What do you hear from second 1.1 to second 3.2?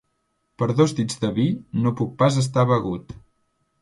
de vi, no puc pas estar begut.